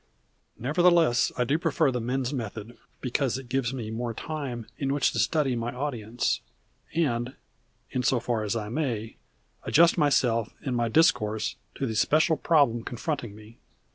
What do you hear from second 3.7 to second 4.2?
me more